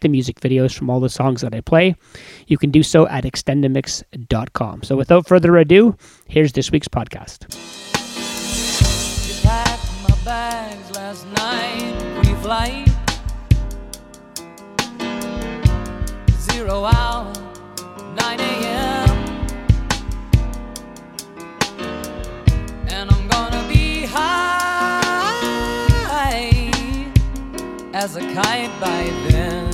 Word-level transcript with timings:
the 0.00 0.08
music 0.08 0.40
videos 0.40 0.76
from 0.76 0.90
all 0.90 1.00
the 1.00 1.08
songs 1.08 1.40
that 1.42 1.54
I 1.54 1.60
play, 1.60 1.96
you 2.46 2.58
can 2.58 2.70
do 2.70 2.82
so 2.82 3.06
at 3.08 3.24
extendamix.com. 3.24 4.82
So, 4.82 4.96
without 4.96 5.26
further 5.26 5.56
ado, 5.56 5.96
here's 6.26 6.52
this 6.52 6.70
week's 6.70 6.88
podcast. 6.88 7.50
Zero 16.40 16.84
hour, 16.84 17.32
9 18.16 18.40
a.m. 18.40 19.10
And 22.88 23.10
I'm 23.10 23.28
gonna 23.28 23.66
be 23.68 24.06
high 24.06 25.04
as 27.94 28.16
a 28.16 28.20
kite 28.34 28.70
by 28.80 29.10
then. 29.28 29.73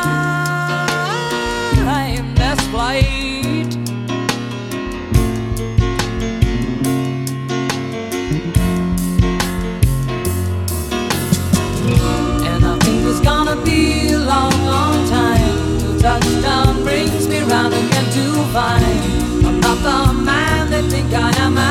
touchdown 16.01 16.83
brings 16.83 17.27
me 17.27 17.39
round 17.41 17.73
again 17.73 18.07
to 18.11 18.43
find. 18.51 19.45
I'm 19.45 19.59
not 19.59 19.77
the 19.83 20.13
man 20.13 20.71
they 20.71 20.81
think 20.89 21.13
I 21.13 21.29
am 21.37 21.70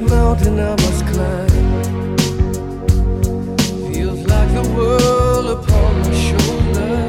mountain 0.00 0.58
I 0.60 0.70
must 0.70 1.06
climb. 1.06 1.48
Feels 3.92 4.20
like 4.26 4.50
the 4.52 4.62
world 4.76 5.46
upon 5.58 6.00
my 6.02 6.12
shoulder. 6.26 7.06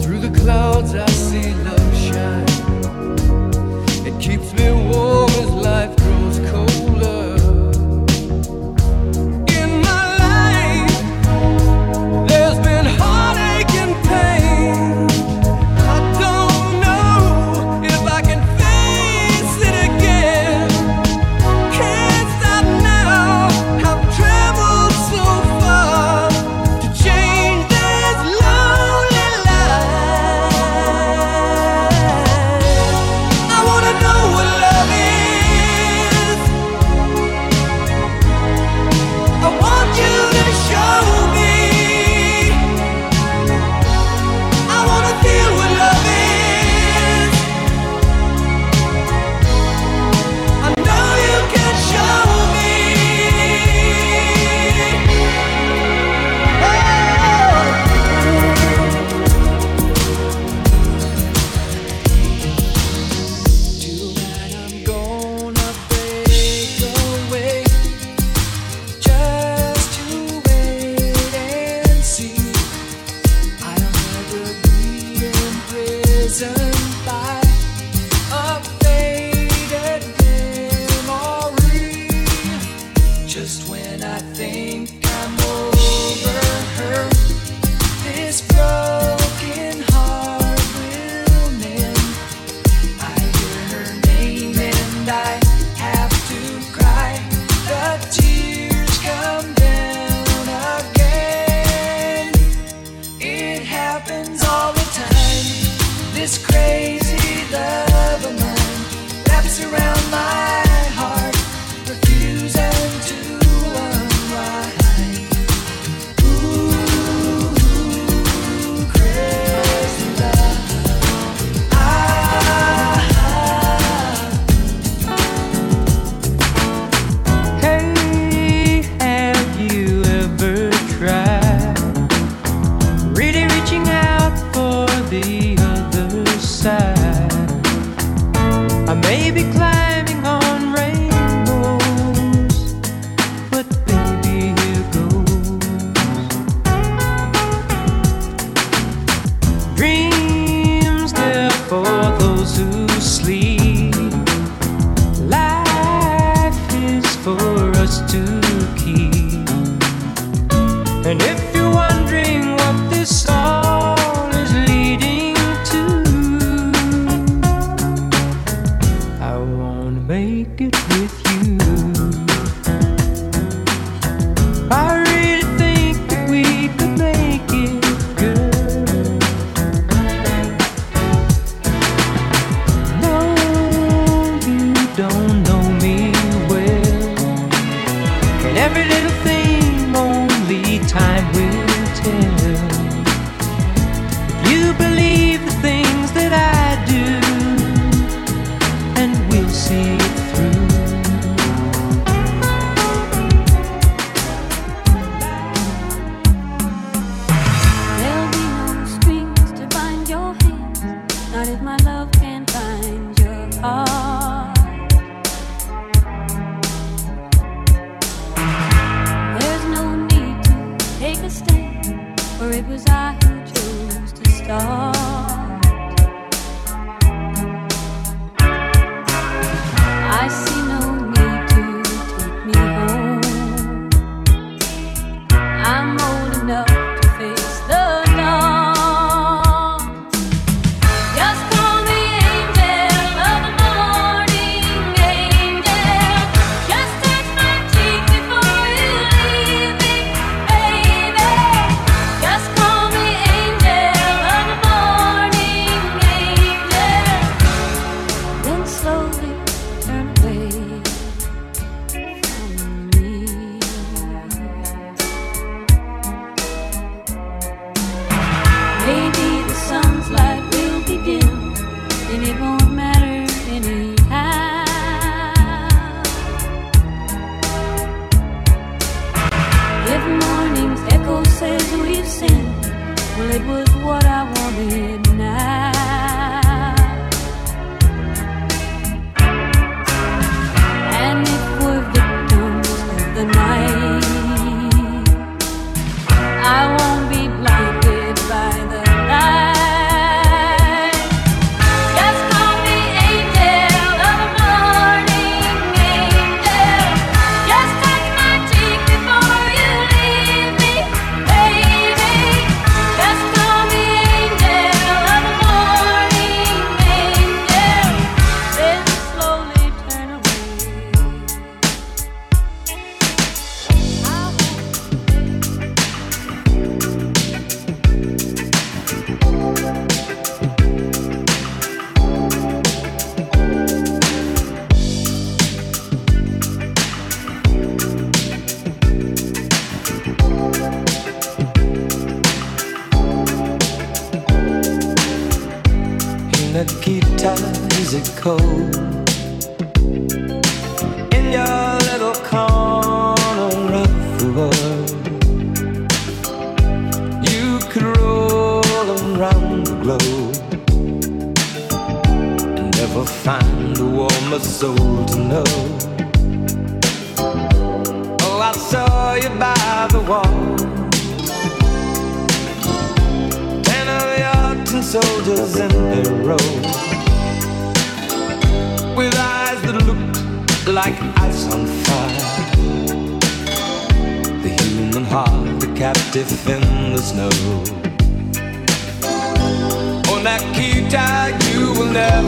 Through 0.00 0.20
the 0.20 0.32
clouds 0.40 0.94
I 0.94 1.08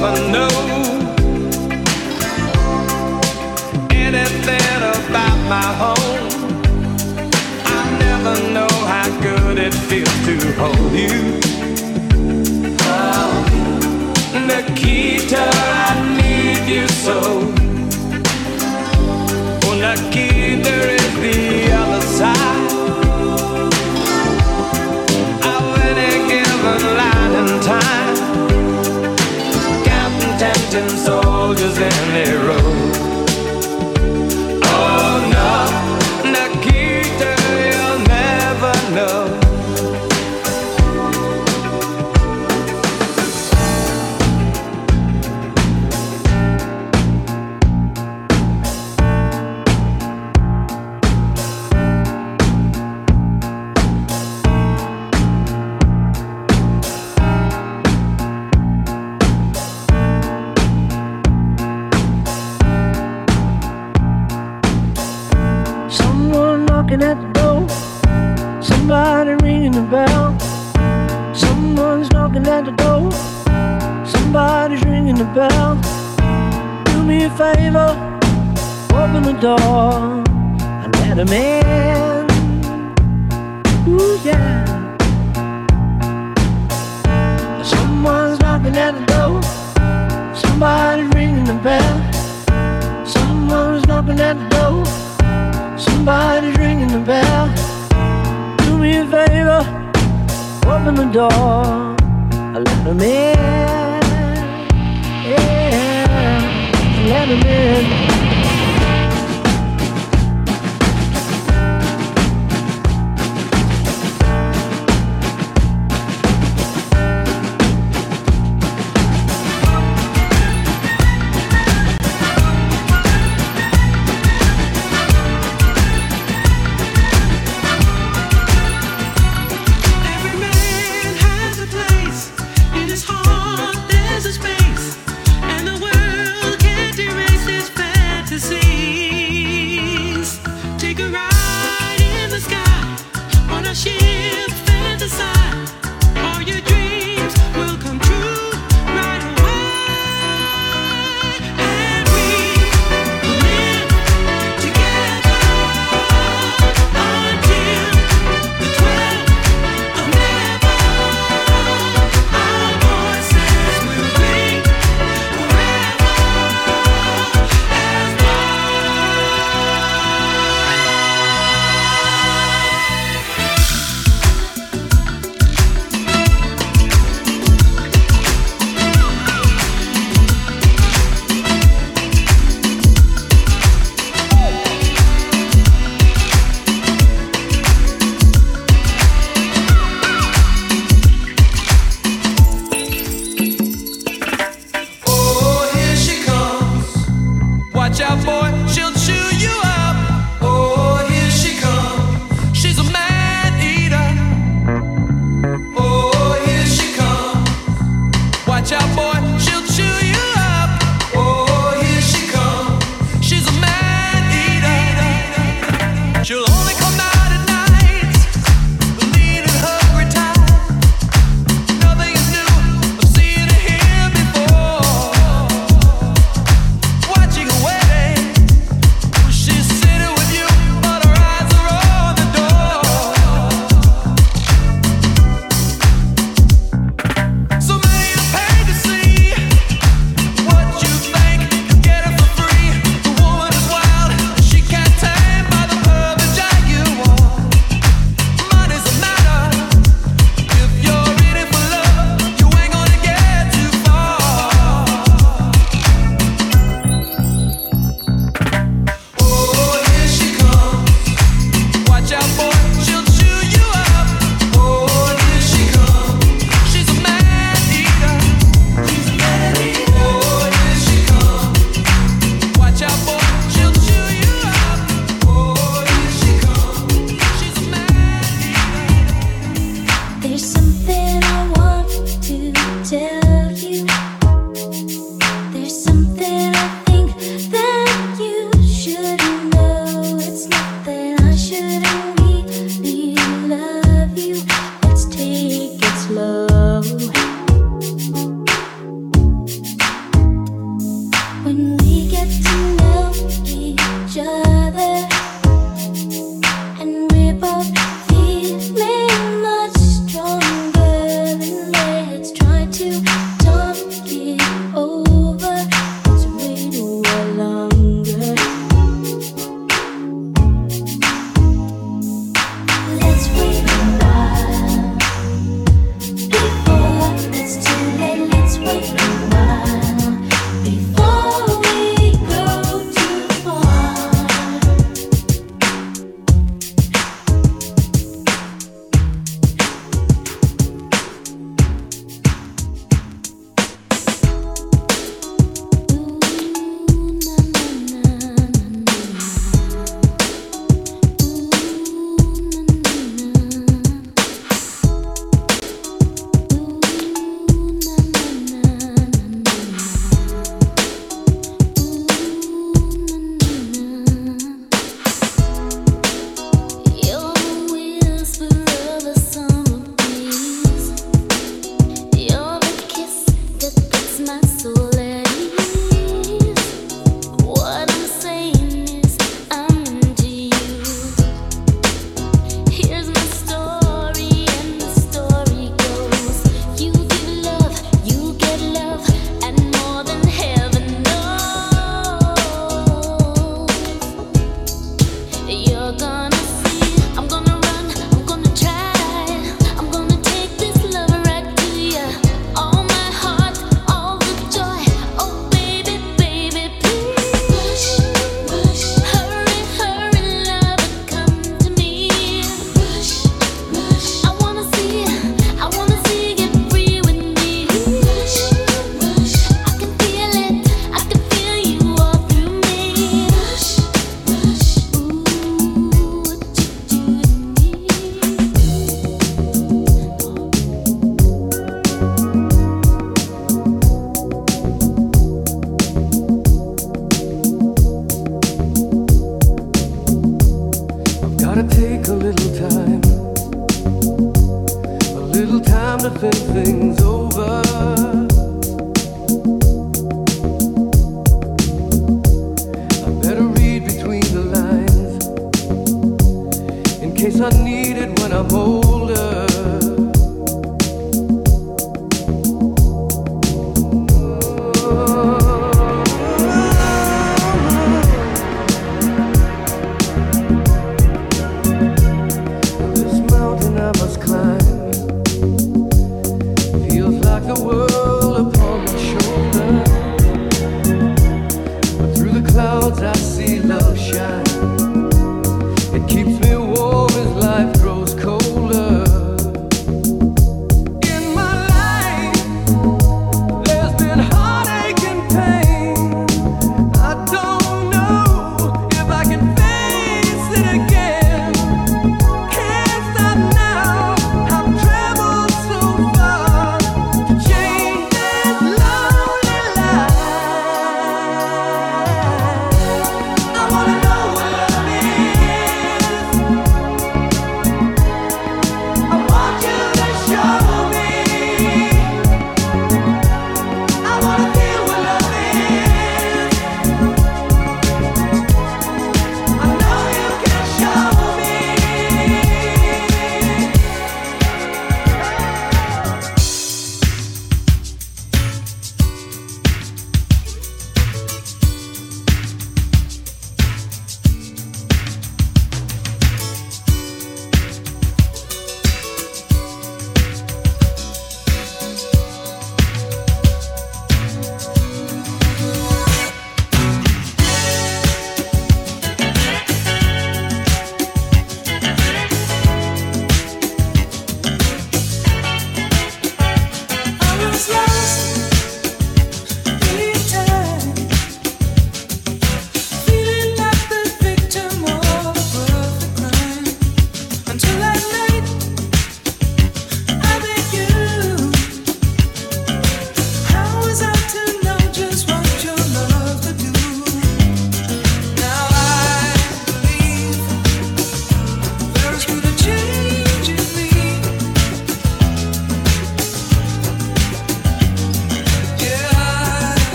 never 0.00 0.30
know 0.30 0.48
anything 3.90 4.80
about 4.94 5.38
my 5.48 5.68
home. 5.82 6.28
I 7.64 7.98
never 7.98 8.34
know 8.52 8.74
how 8.86 9.08
good 9.20 9.58
it 9.58 9.74
feels 9.74 10.18
to 10.26 10.52
hold 10.52 10.92
you. 10.92 11.40
Oh, 12.82 13.32
Nikita, 14.46 15.50
I 15.50 15.94
need 16.16 16.72
you 16.72 16.86
so. 16.86 17.18
Oh, 19.64 19.74
Nikita. 19.80 20.27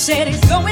said 0.00 0.28
it's 0.28 0.48
going. 0.48 0.69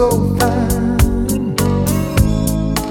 So 0.00 0.08
fine, 0.38 1.54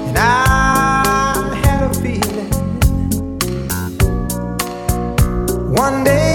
and 0.06 0.16
I 0.16 1.60
had 1.64 1.90
a 1.90 1.94
feeling 1.94 2.52
one 5.74 6.04
day 6.04 6.29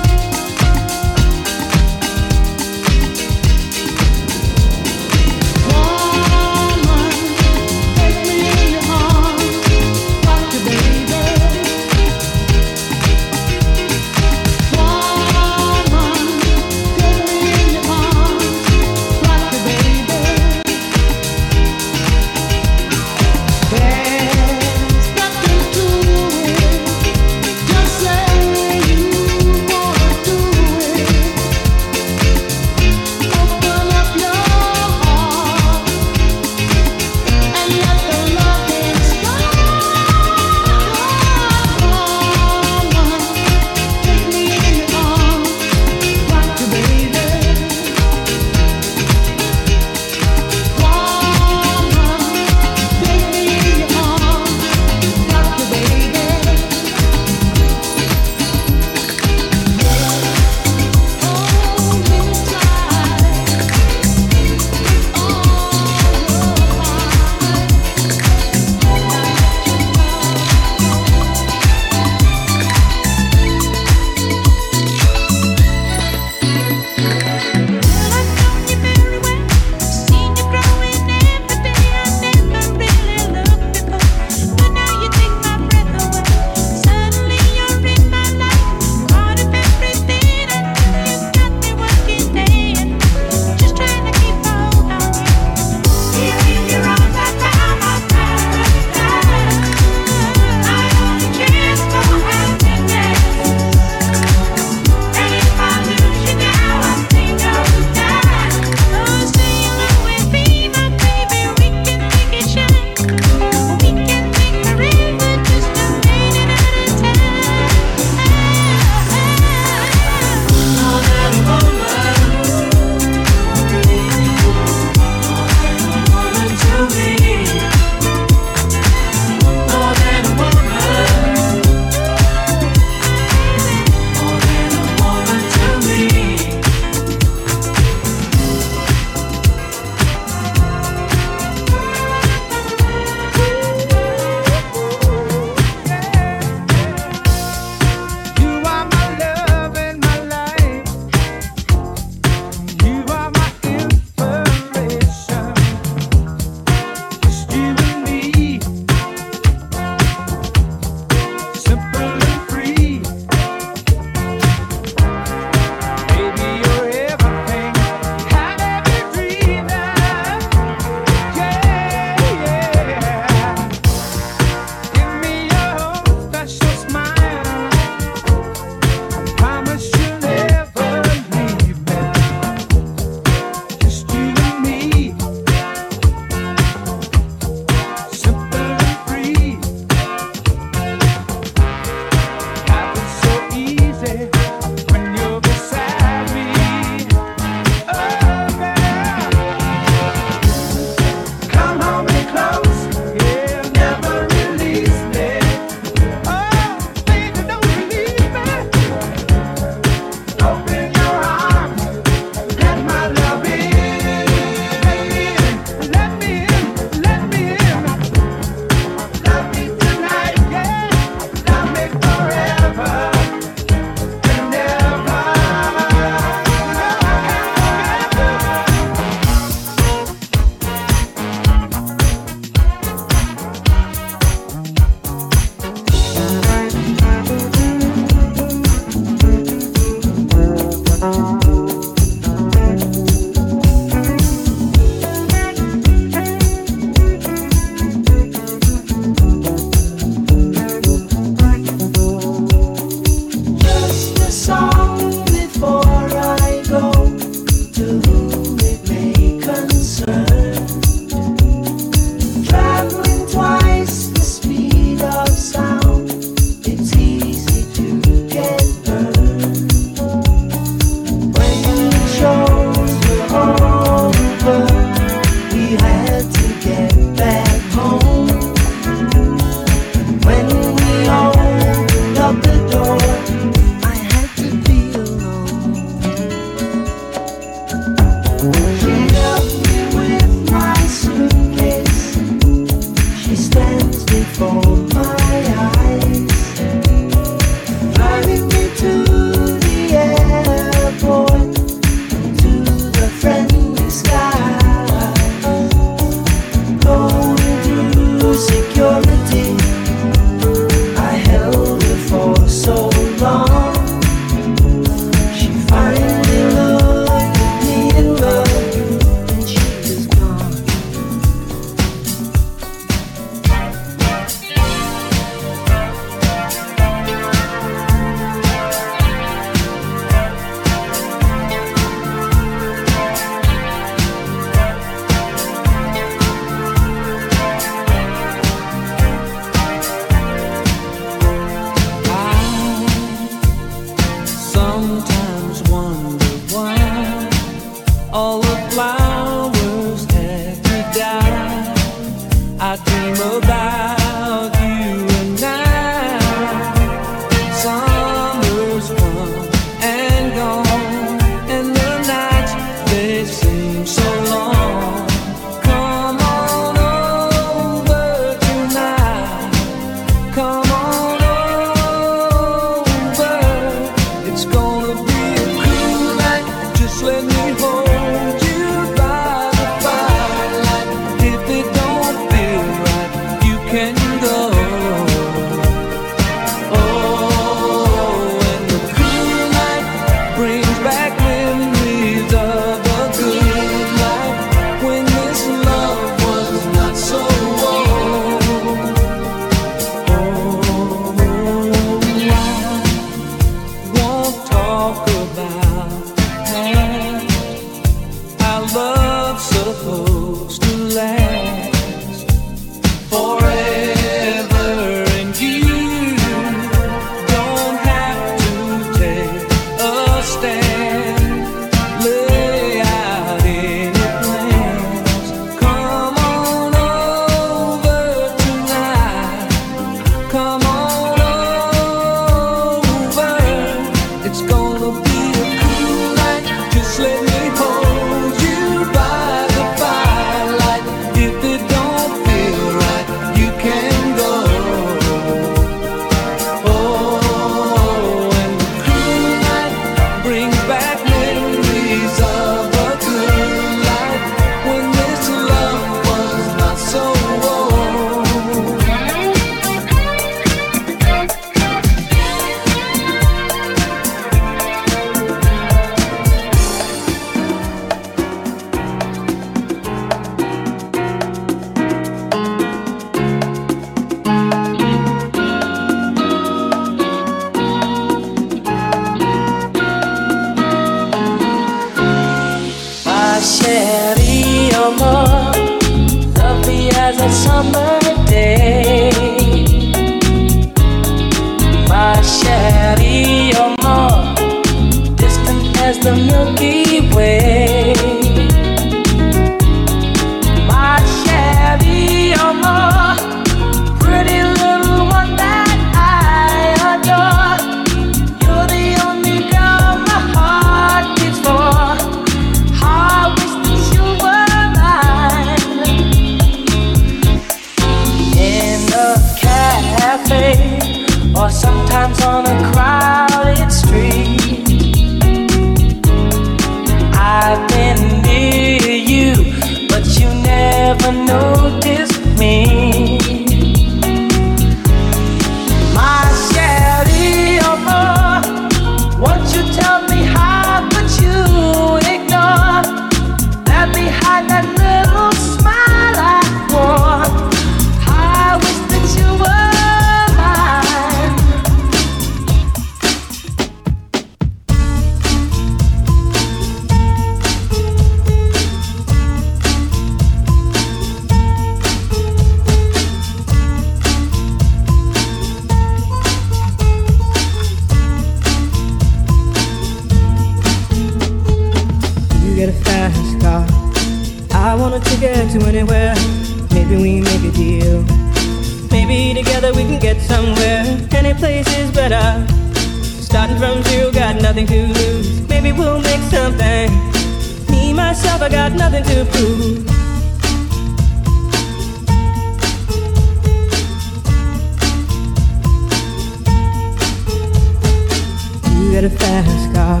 get 599.00 599.12
a 599.12 599.16
fast 599.16 599.74
car. 599.74 600.00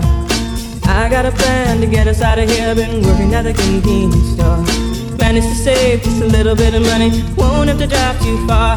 I 0.84 1.08
got 1.08 1.24
a 1.24 1.30
plan 1.30 1.80
to 1.80 1.86
get 1.86 2.06
us 2.06 2.20
out 2.20 2.38
of 2.38 2.50
here. 2.50 2.74
Been 2.74 3.02
working 3.02 3.34
at 3.34 3.42
the 3.42 3.54
convenience 3.54 4.32
store. 4.34 4.58
Managed 5.16 5.48
to 5.48 5.54
save 5.54 6.02
just 6.02 6.20
a 6.20 6.26
little 6.26 6.54
bit 6.54 6.74
of 6.74 6.82
money. 6.82 7.10
Won't 7.34 7.70
have 7.70 7.78
to 7.78 7.86
drive 7.86 8.20
too 8.20 8.46
far. 8.46 8.76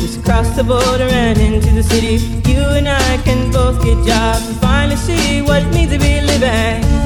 Just 0.00 0.24
cross 0.24 0.48
the 0.56 0.64
border 0.64 1.08
and 1.10 1.38
into 1.38 1.70
the 1.74 1.82
city. 1.82 2.16
You 2.50 2.62
and 2.78 2.88
I 2.88 3.18
can 3.24 3.52
both 3.52 3.84
get 3.84 3.98
jobs 4.06 4.48
and 4.48 4.56
finally 4.56 4.96
see 4.96 5.42
what 5.42 5.62
it 5.62 5.74
means 5.74 5.92
to 5.92 5.98
be 5.98 6.20
living. 6.22 6.97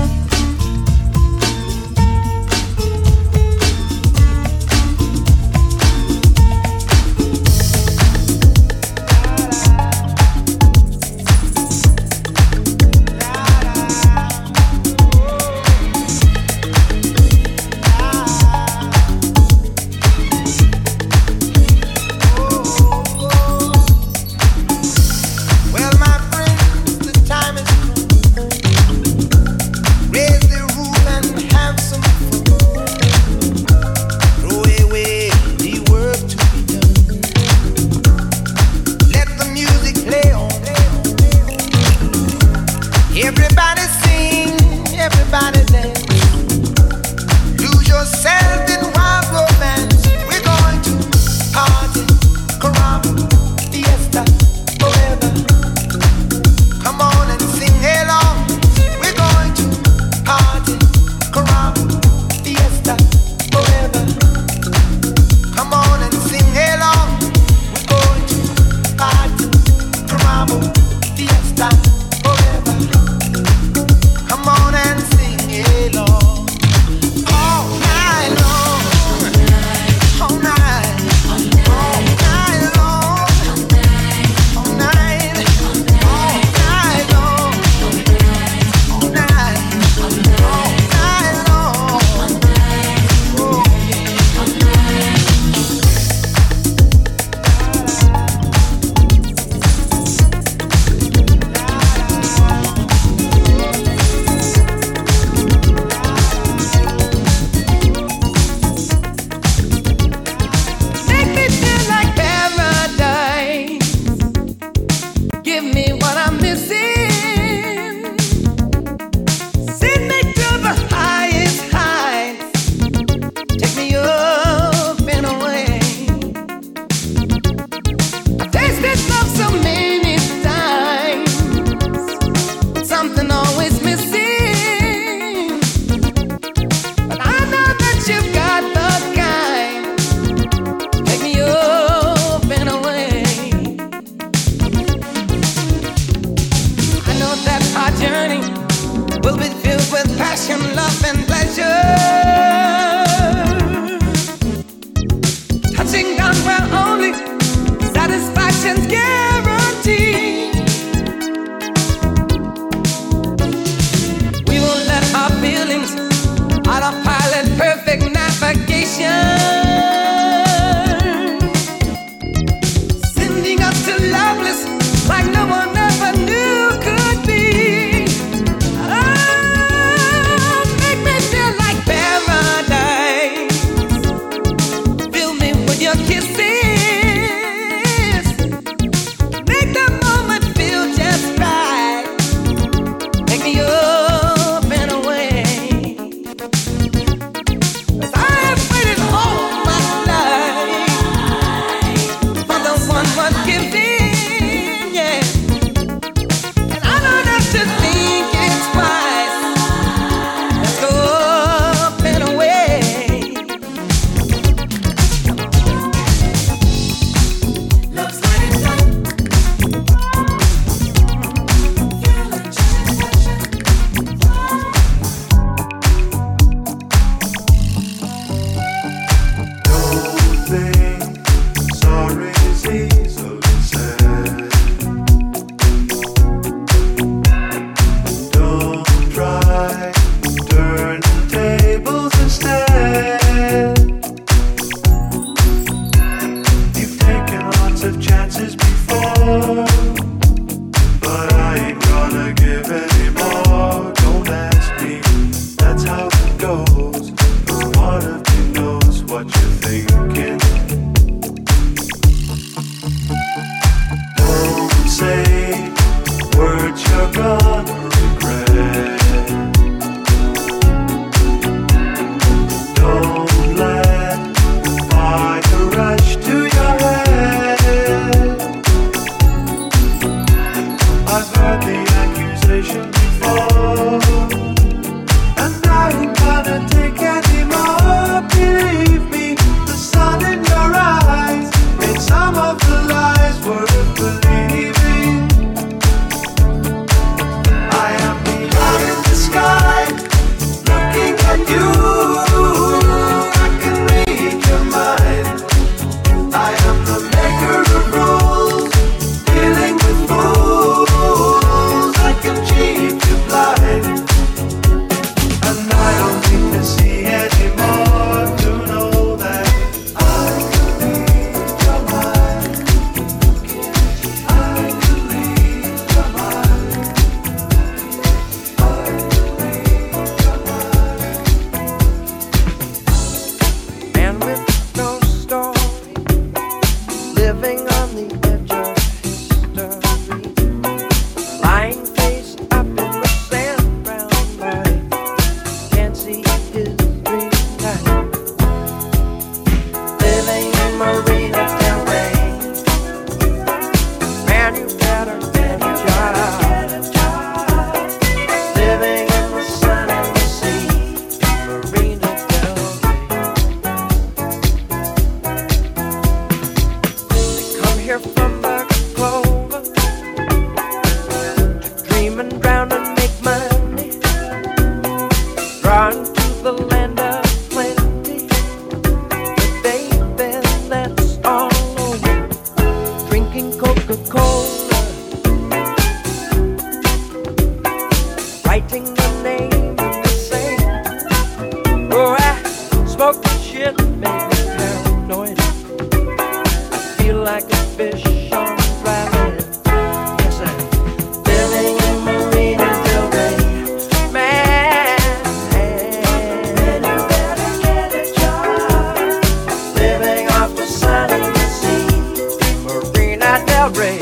Marina 413.62 414.01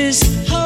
this 0.00 0.59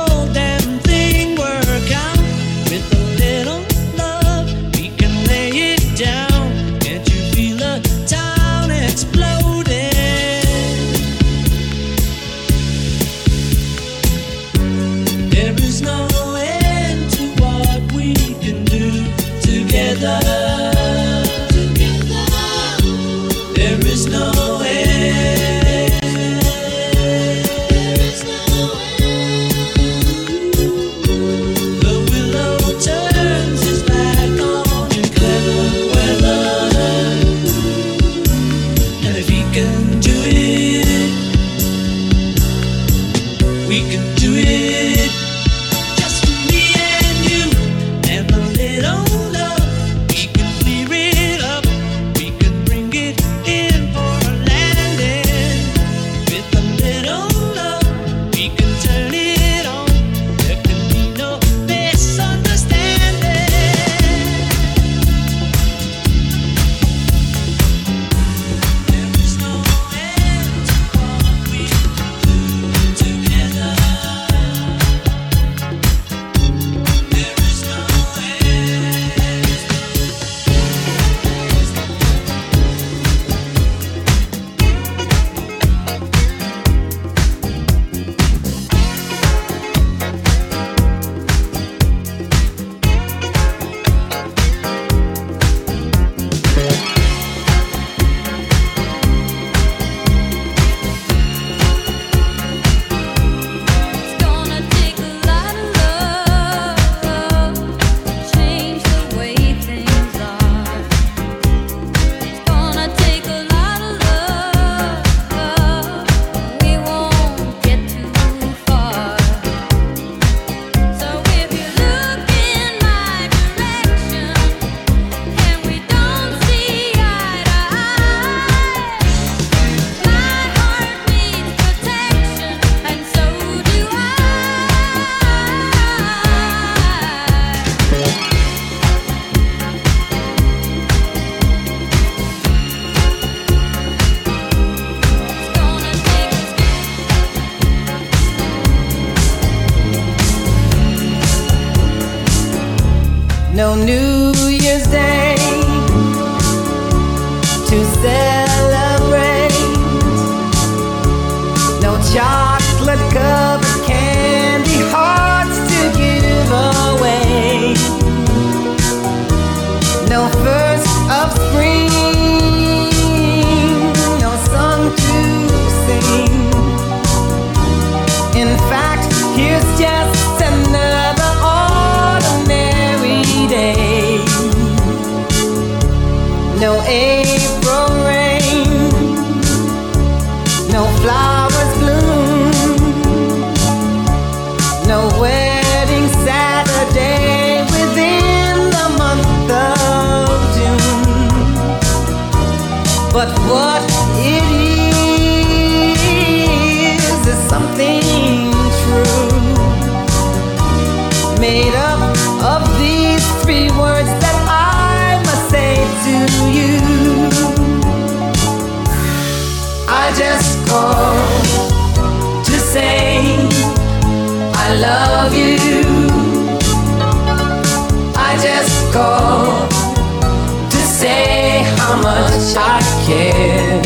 care. 233.07 233.83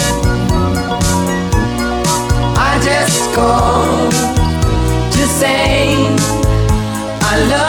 I 2.70 2.80
just 2.88 3.34
called 3.34 4.12
to 5.12 5.24
say 5.40 6.06
I 7.30 7.34
love 7.50 7.67